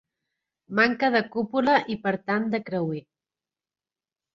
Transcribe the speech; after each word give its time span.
Manca 0.79 1.11
de 1.17 1.21
cúpula 1.37 1.77
i 1.97 2.01
per 2.09 2.17
tant 2.31 2.51
de 2.57 2.65
creuer. 2.71 3.07